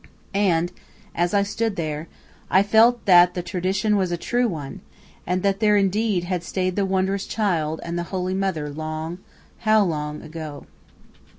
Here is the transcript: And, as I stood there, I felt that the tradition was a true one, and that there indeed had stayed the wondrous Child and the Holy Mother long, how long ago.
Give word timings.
And, 0.33 0.71
as 1.13 1.31
I 1.31 1.43
stood 1.43 1.75
there, 1.75 2.07
I 2.49 2.63
felt 2.63 3.05
that 3.05 3.35
the 3.35 3.43
tradition 3.43 3.95
was 3.97 4.11
a 4.11 4.17
true 4.17 4.47
one, 4.47 4.81
and 5.27 5.43
that 5.43 5.59
there 5.59 5.77
indeed 5.77 6.23
had 6.23 6.43
stayed 6.43 6.75
the 6.75 6.87
wondrous 6.87 7.27
Child 7.27 7.79
and 7.83 7.99
the 7.99 8.05
Holy 8.09 8.33
Mother 8.33 8.67
long, 8.67 9.19
how 9.59 9.83
long 9.83 10.23
ago. 10.23 10.65